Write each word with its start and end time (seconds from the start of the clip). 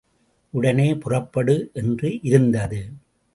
உடனே 0.53 0.95
புறப்படு 0.95 1.69
என்று 1.73 2.19
இருந்தது. 2.21 2.81